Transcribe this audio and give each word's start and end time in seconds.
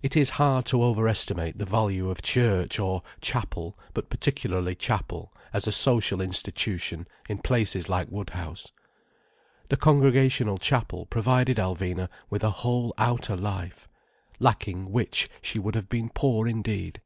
It 0.00 0.16
is 0.16 0.30
hard 0.38 0.64
to 0.66 0.80
overestimate 0.80 1.58
the 1.58 1.64
value 1.64 2.08
of 2.08 2.22
church 2.22 2.78
or 2.78 3.02
chapel—but 3.20 4.08
particularly 4.08 4.76
chapel—as 4.76 5.66
a 5.66 5.72
social 5.72 6.20
institution, 6.20 7.08
in 7.28 7.38
places 7.38 7.88
like 7.88 8.06
Woodhouse. 8.12 8.70
The 9.68 9.76
Congregational 9.76 10.58
Chapel 10.58 11.04
provided 11.06 11.56
Alvina 11.56 12.08
with 12.28 12.44
a 12.44 12.50
whole 12.62 12.94
outer 12.96 13.34
life, 13.34 13.88
lacking 14.38 14.92
which 14.92 15.28
she 15.42 15.58
would 15.58 15.74
have 15.74 15.88
been 15.88 16.10
poor 16.10 16.46
indeed. 16.46 17.00